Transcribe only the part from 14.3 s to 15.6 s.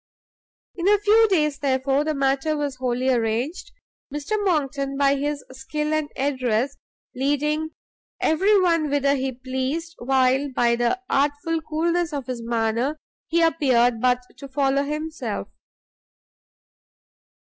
to follow himself.